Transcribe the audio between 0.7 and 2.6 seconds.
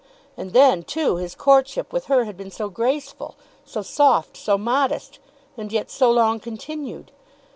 too, his courtship with her had been